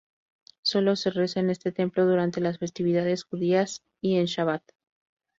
Solo 0.63 0.95
se 0.95 1.11
reza 1.11 1.41
en 1.41 1.51
este 1.51 1.71
templo 1.71 2.07
durante 2.07 2.41
las 2.41 2.57
festividades 2.57 3.23
judías 3.23 3.83
y 4.01 4.15
en 4.15 4.25
Shabat. 4.25 4.63